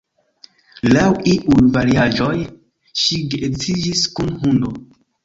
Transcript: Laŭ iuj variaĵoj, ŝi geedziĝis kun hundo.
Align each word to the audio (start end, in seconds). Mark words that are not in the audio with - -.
Laŭ 0.93 1.03
iuj 1.33 1.59
variaĵoj, 1.75 2.31
ŝi 3.03 3.19
geedziĝis 3.35 4.03
kun 4.17 4.33
hundo. 4.47 4.73